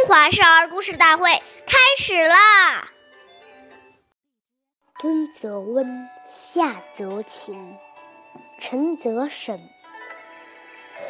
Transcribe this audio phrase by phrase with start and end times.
[0.00, 1.30] 中华少儿故事大会
[1.66, 2.88] 开始啦！
[4.98, 7.76] 冬则温，夏则晴，
[8.58, 9.60] 晨则省，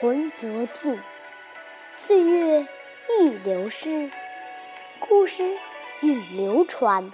[0.00, 0.98] 昏则静。
[1.94, 2.66] 岁月
[3.10, 4.10] 易流逝，
[5.00, 5.58] 故事
[6.00, 7.12] 永流传。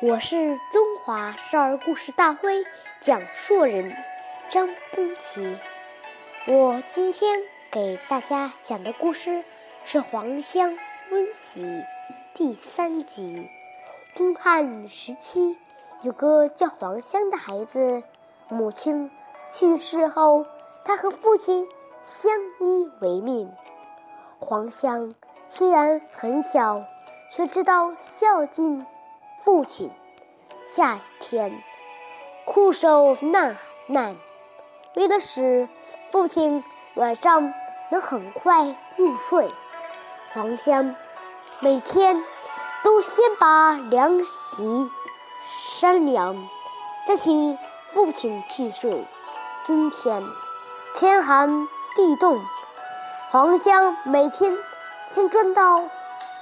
[0.00, 2.64] 我是中华少儿故事大会
[3.02, 3.94] 讲述人
[4.48, 5.58] 张冰琪。
[6.46, 9.44] 我今天给大家讲的故事
[9.84, 10.78] 是《黄香
[11.12, 11.64] 温习》
[12.34, 13.48] 第三集。
[14.16, 15.56] 东汉时期，
[16.02, 18.02] 有个叫黄香的孩子，
[18.48, 19.12] 母亲
[19.52, 20.46] 去世后，
[20.84, 21.68] 他和父亲
[22.02, 23.52] 相依为命。
[24.40, 25.14] 黄香
[25.48, 26.82] 虽然很小，
[27.32, 28.84] 却知道孝敬
[29.44, 29.92] 父亲。
[30.68, 31.62] 夏天
[32.44, 34.16] 酷暑难耐，
[34.96, 35.68] 为了使
[36.10, 36.64] 父亲
[36.96, 37.54] 晚上
[37.92, 39.48] 能很快入睡，
[40.36, 40.94] 黄香
[41.60, 42.22] 每天
[42.84, 44.90] 都先把凉席
[45.48, 46.46] 扇凉，
[47.08, 47.56] 再请
[47.94, 49.06] 父亲去睡。
[49.66, 50.22] 冬天
[50.94, 52.38] 天寒地冻。
[53.30, 54.58] 黄香每天
[55.08, 55.88] 先钻到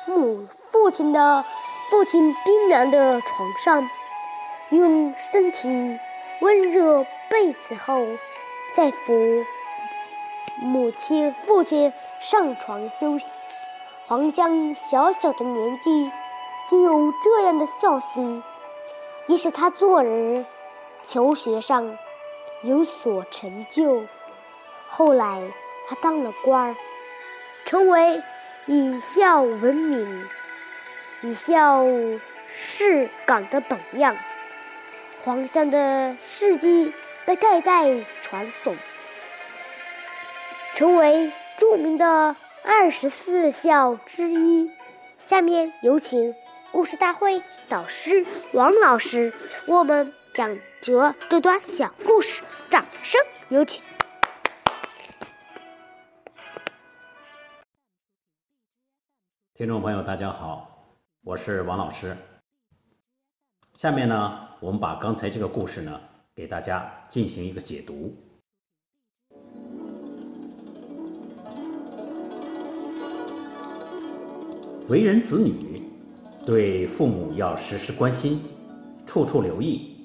[0.07, 1.45] 母父亲的
[1.89, 3.89] 父亲冰凉的床上，
[4.71, 6.01] 用身体
[6.41, 8.05] 温热被子后，
[8.75, 9.45] 再扶
[10.57, 13.45] 母亲父亲上床休息。
[14.07, 16.11] 黄香小小的年纪
[16.71, 18.43] 就有这样的孝心，
[19.27, 20.47] 也使他做人、
[21.03, 21.99] 求学上
[22.63, 24.05] 有所成就。
[24.89, 25.53] 后来。
[25.87, 26.77] 他当了官儿，
[27.67, 28.23] 成为
[28.65, 30.27] 以孝闻名、
[31.21, 31.85] 以孝
[32.47, 34.17] 事岗的榜样。
[35.23, 36.95] 黄香的事迹
[37.27, 38.75] 被代代传颂，
[40.75, 42.35] 成为著名的
[42.67, 44.71] 二十四孝之一。
[45.19, 46.35] 下面有请
[46.73, 49.35] 故事大会导师王老师，
[49.67, 53.21] 我们讲着这段小故事，掌声
[53.51, 53.83] 有请。
[59.53, 62.17] 听众朋友，大家好，我是王老师。
[63.75, 66.01] 下面呢，我们把刚才这个故事呢，
[66.35, 68.17] 给大家进行一个解读。
[74.89, 75.83] 为人子女，
[76.45, 78.43] 对父母要时时关心，
[79.07, 79.97] 处处留意。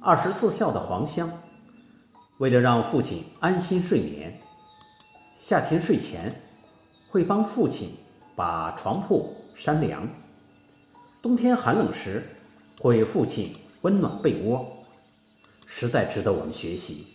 [0.00, 1.30] 二十四孝的黄香，
[2.38, 4.40] 为了让父亲安心睡眠，
[5.34, 6.34] 夏天睡前
[7.08, 7.90] 会帮父亲。
[8.34, 10.08] 把床铺扇凉，
[11.20, 12.24] 冬天寒冷时
[12.80, 14.66] 会为父亲温暖被窝，
[15.66, 17.08] 实在值得我们学习。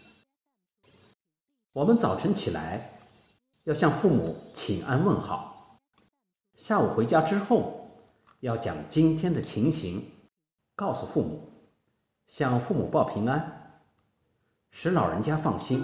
[1.74, 3.00] 我们早晨起来
[3.64, 5.57] 要向父母请安问好，
[6.58, 7.88] 下午回家之后
[8.40, 10.04] 要将今天的情形
[10.76, 11.48] 告诉父母，
[12.26, 13.80] 向父母报平安，
[14.72, 15.84] 使老人家放心。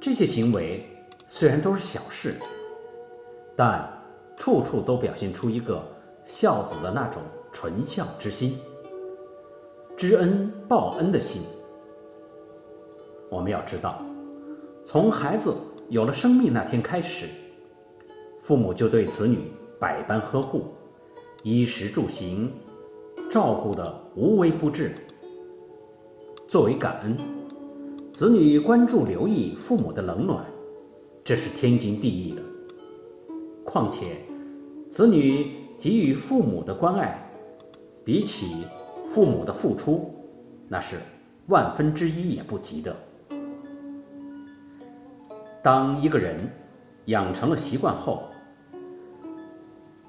[0.00, 0.86] 这些行为
[1.26, 2.36] 虽然都是小事。
[3.56, 3.92] 但
[4.36, 5.84] 处处都表现出一个
[6.24, 8.56] 孝子的那种纯孝之心、
[9.96, 11.42] 知恩报恩的心。
[13.28, 14.00] 我们要知道，
[14.84, 15.52] 从孩子
[15.88, 17.26] 有了生命那天开始，
[18.38, 19.38] 父母就对子女
[19.80, 20.66] 百般呵护，
[21.42, 22.52] 衣食住行
[23.28, 24.94] 照顾的无微不至。
[26.46, 27.18] 作为感恩，
[28.12, 30.44] 子女关注留意父母的冷暖，
[31.22, 32.42] 这是天经地义的。
[33.64, 34.16] 况且，
[34.88, 37.30] 子女给予父母的关爱，
[38.04, 38.64] 比起
[39.04, 40.14] 父母的付出，
[40.68, 40.96] 那是
[41.48, 42.96] 万分之一也不及的。
[45.62, 46.38] 当一个人
[47.08, 48.30] 养成了习惯后，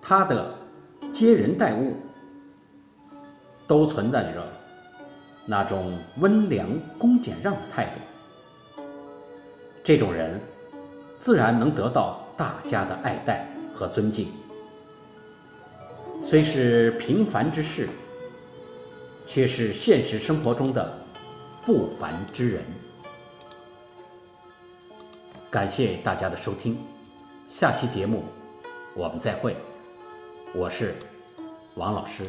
[0.02, 0.56] 他的
[1.12, 1.96] 接人待物
[3.68, 4.48] 都存在着
[5.46, 6.68] 那种温良
[6.98, 8.82] 恭俭让的态度，
[9.84, 10.40] 这种人
[11.18, 12.26] 自然能得到。
[12.40, 14.30] 大家的爱戴和尊敬，
[16.24, 17.90] 虽是平凡之事，
[19.26, 20.90] 却是现实生活中的
[21.66, 22.64] 不凡之人。
[25.52, 26.78] 感谢大家的收听，
[27.48, 28.24] 下期节目
[28.94, 29.56] 我们再会。
[30.54, 30.94] 我是
[31.74, 32.24] 王老师。